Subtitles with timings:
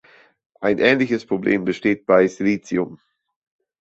[0.61, 2.99] Ein ähnliches Problem besteht bei Silicium.